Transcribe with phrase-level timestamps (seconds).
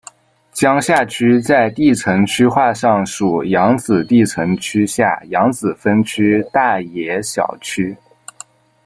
[0.51, 7.95] 江夏区在地层区划上属扬子地层区下扬子分区大冶小区。